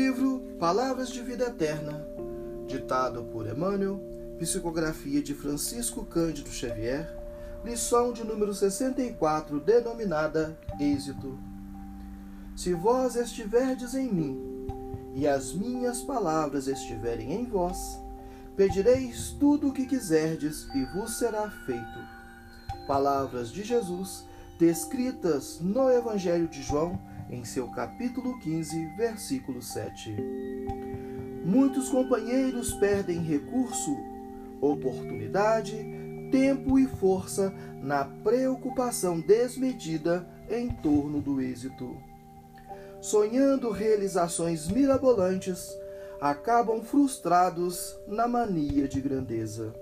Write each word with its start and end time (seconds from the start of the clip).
livro 0.00 0.40
Palavras 0.58 1.10
de 1.10 1.20
Vida 1.20 1.48
Eterna, 1.48 2.02
ditado 2.66 3.22
por 3.24 3.46
Emmanuel, 3.46 4.00
psicografia 4.38 5.22
de 5.22 5.34
Francisco 5.34 6.06
Cândido 6.06 6.48
Xavier, 6.48 7.14
lição 7.62 8.10
de 8.10 8.24
número 8.24 8.54
64, 8.54 9.60
denominada 9.60 10.58
Êxito. 10.80 11.38
Se 12.56 12.72
vós 12.72 13.14
estiverdes 13.14 13.94
em 13.94 14.10
mim, 14.10 14.40
e 15.14 15.28
as 15.28 15.52
minhas 15.52 16.00
palavras 16.00 16.66
estiverem 16.66 17.34
em 17.34 17.44
vós, 17.44 18.00
pedireis 18.56 19.36
tudo 19.38 19.68
o 19.68 19.72
que 19.72 19.84
quiserdes 19.84 20.66
e 20.74 20.82
vos 20.96 21.18
será 21.18 21.50
feito. 21.66 21.98
Palavras 22.86 23.50
de 23.50 23.62
Jesus, 23.62 24.24
descritas 24.58 25.60
no 25.60 25.90
Evangelho 25.90 26.48
de 26.48 26.62
João, 26.62 26.98
em 27.30 27.44
seu 27.44 27.68
capítulo 27.68 28.38
15, 28.40 28.86
versículo 28.96 29.62
7. 29.62 30.16
Muitos 31.44 31.88
companheiros 31.88 32.72
perdem 32.74 33.22
recurso, 33.22 33.96
oportunidade, 34.60 35.76
tempo 36.30 36.78
e 36.78 36.86
força 36.86 37.52
na 37.80 38.04
preocupação 38.04 39.20
desmedida 39.20 40.28
em 40.48 40.68
torno 40.68 41.20
do 41.20 41.40
êxito. 41.40 41.96
Sonhando 43.00 43.70
realizações 43.70 44.68
mirabolantes, 44.68 45.74
acabam 46.20 46.82
frustrados 46.82 47.98
na 48.06 48.28
mania 48.28 48.86
de 48.86 49.00
grandeza. 49.00 49.74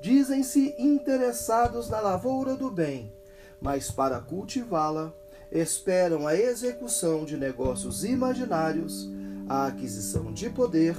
Dizem-se 0.00 0.74
interessados 0.78 1.88
na 1.88 2.00
lavoura 2.00 2.54
do 2.54 2.70
bem, 2.70 3.12
mas 3.58 3.90
para 3.90 4.20
cultivá-la, 4.20 5.14
esperam 5.50 6.26
a 6.26 6.34
execução 6.34 7.24
de 7.24 7.36
negócios 7.36 8.04
imaginários, 8.04 9.10
a 9.48 9.66
aquisição 9.66 10.32
de 10.32 10.50
poder, 10.50 10.96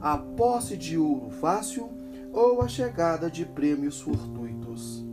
a 0.00 0.18
posse 0.18 0.76
de 0.76 0.98
ouro 0.98 1.30
fácil 1.30 1.90
ou 2.32 2.60
a 2.60 2.68
chegada 2.68 3.30
de 3.30 3.44
prêmios 3.44 4.00
fortuitos. 4.00 5.04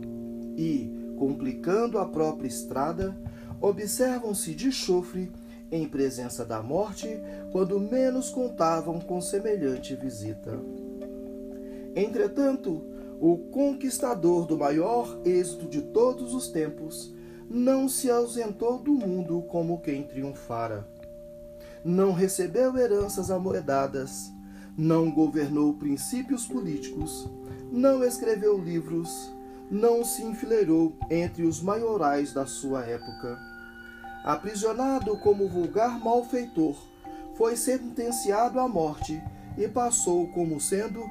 E, 0.56 1.14
complicando 1.16 1.98
a 1.98 2.04
própria 2.04 2.48
estrada, 2.48 3.16
observam-se 3.60 4.54
de 4.54 4.72
chofre 4.72 5.30
em 5.70 5.88
presença 5.88 6.44
da 6.44 6.62
morte 6.62 7.08
quando 7.50 7.80
menos 7.80 8.28
contavam 8.28 9.00
com 9.00 9.20
semelhante 9.20 9.94
visita. 9.94 10.58
Entretanto, 11.94 12.84
o 13.20 13.38
conquistador 13.38 14.46
do 14.46 14.58
maior 14.58 15.20
êxito 15.24 15.66
de 15.66 15.80
todos 15.80 16.34
os 16.34 16.48
tempos 16.48 17.14
não 17.52 17.86
se 17.86 18.10
ausentou 18.10 18.78
do 18.78 18.94
mundo 18.94 19.42
como 19.42 19.82
quem 19.82 20.02
triunfara. 20.02 20.88
Não 21.84 22.12
recebeu 22.14 22.74
heranças 22.78 23.30
amoedadas, 23.30 24.32
não 24.76 25.10
governou 25.10 25.74
princípios 25.74 26.46
políticos, 26.46 27.28
não 27.70 28.02
escreveu 28.02 28.56
livros, 28.56 29.30
não 29.70 30.02
se 30.02 30.24
enfileirou 30.24 30.96
entre 31.10 31.42
os 31.42 31.60
maiorais 31.60 32.32
da 32.32 32.46
sua 32.46 32.86
época. 32.86 33.38
Aprisionado 34.24 35.18
como 35.18 35.46
vulgar 35.46 36.00
malfeitor, 36.00 36.74
foi 37.34 37.54
sentenciado 37.54 38.58
à 38.60 38.66
morte 38.66 39.22
e 39.58 39.68
passou 39.68 40.26
como 40.28 40.58
sendo 40.58 41.04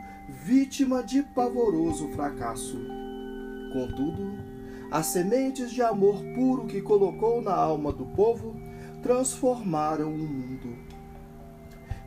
vítima 0.43 1.03
de 1.03 1.21
pavoroso 1.21 2.07
fracasso. 2.13 2.79
Contudo, 3.73 4.50
as 4.91 5.05
sementes 5.07 5.71
de 5.71 5.81
amor 5.81 6.21
puro 6.35 6.67
que 6.67 6.81
colocou 6.81 7.41
na 7.41 7.55
alma 7.55 7.93
do 7.93 8.05
povo 8.07 8.59
transformaram 9.01 10.09
o 10.09 10.17
mundo. 10.17 10.77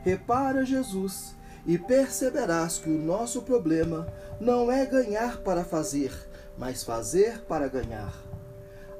Repara, 0.02 0.66
Jesus, 0.66 1.34
e 1.66 1.78
perceberás 1.78 2.77
que 2.77 2.90
o 2.90 3.02
nosso 3.02 3.40
problema 3.40 4.06
não 4.39 4.70
é 4.70 4.84
ganhar 4.84 5.39
para 5.39 5.64
fazer, 5.64 6.12
mas 6.58 6.84
fazer 6.84 7.40
para 7.46 7.68
ganhar. 7.68 8.14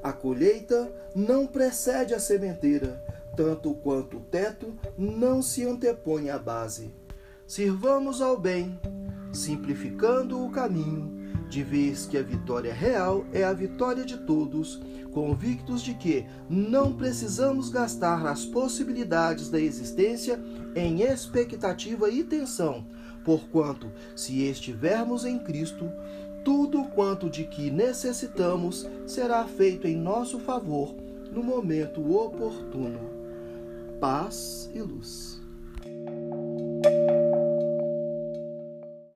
A 0.01 0.11
colheita 0.11 0.91
não 1.15 1.45
precede 1.45 2.15
a 2.15 2.19
sementeira, 2.19 3.03
tanto 3.37 3.75
quanto 3.75 4.17
o 4.17 4.21
teto 4.21 4.73
não 4.97 5.43
se 5.43 5.63
antepõe 5.63 6.31
à 6.31 6.39
base. 6.39 6.91
Sirvamos 7.45 8.19
ao 8.19 8.35
bem, 8.35 8.79
simplificando 9.31 10.43
o 10.43 10.49
caminho 10.49 11.24
de 11.55 11.63
vez 11.63 12.05
que 12.05 12.17
a 12.17 12.21
vitória 12.21 12.73
real 12.73 13.25
é 13.31 13.41
a 13.45 13.53
vitória 13.53 14.03
de 14.03 14.17
todos, 14.17 14.81
convictos 15.13 15.81
de 15.81 15.93
que 15.93 16.25
não 16.49 16.91
precisamos 16.91 17.69
gastar 17.69 18.25
as 18.25 18.43
possibilidades 18.43 19.49
da 19.49 19.57
existência 19.57 20.37
em 20.75 21.03
expectativa 21.03 22.09
e 22.09 22.25
tensão, 22.25 22.85
porquanto, 23.23 23.89
se 24.17 24.41
estivermos 24.41 25.23
em 25.23 25.39
Cristo, 25.39 25.89
tudo 26.43 26.83
quanto 26.89 27.29
de 27.29 27.45
que 27.45 27.71
necessitamos 27.71 28.85
será 29.07 29.45
feito 29.45 29.87
em 29.87 29.95
nosso 29.95 30.39
favor 30.39 30.93
no 31.31 31.41
momento 31.41 32.17
oportuno. 32.17 32.99
Paz 34.01 34.69
e 34.75 34.81
luz. 34.81 35.44